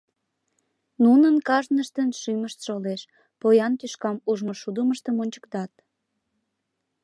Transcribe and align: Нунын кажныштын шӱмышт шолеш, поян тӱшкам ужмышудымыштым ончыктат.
Нунын 1.03 1.35
кажныштын 1.47 2.09
шӱмышт 2.21 2.59
шолеш, 2.65 3.01
поян 3.39 3.73
тӱшкам 3.79 4.17
ужмышудымыштым 4.29 5.15
ончыктат. 5.23 5.71